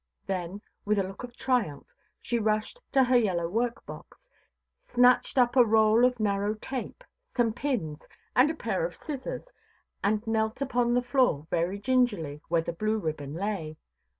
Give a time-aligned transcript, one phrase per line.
[0.25, 1.93] Then, with a look of triumph,
[2.23, 4.17] she rushed to her yellow workbox,
[4.91, 7.03] snatched up a roll of narrow tape,
[7.37, 9.53] some pins, and a pair of scissors,
[10.03, 13.77] and knelt upon the floor very gingerly, where the blue ribbon lay.